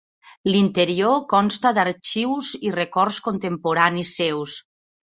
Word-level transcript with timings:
L'interior 0.53 1.19
consta 1.35 1.73
d'arxius 1.79 2.51
i 2.71 2.75
records 2.79 3.21
contemporanis 3.31 4.19
seus. 4.23 4.61